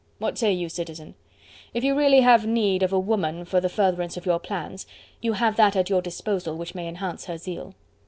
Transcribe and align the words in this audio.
What 0.17 0.35
say 0.39 0.51
you, 0.51 0.67
Citizen? 0.67 1.13
If 1.75 1.83
you 1.83 1.93
really 1.93 2.21
have 2.21 2.43
need 2.47 2.81
of 2.81 2.91
a 2.91 2.97
woman 2.97 3.45
for 3.45 3.61
the 3.61 3.69
furtherance 3.69 4.17
of 4.17 4.25
your 4.25 4.39
plans, 4.39 4.87
you 5.21 5.33
have 5.33 5.57
that 5.57 5.75
at 5.75 5.91
your 5.91 6.01
disposal 6.01 6.57
which 6.57 6.73
may 6.73 6.87
enhance 6.87 7.25
her 7.25 7.37
zeal." 7.37 7.75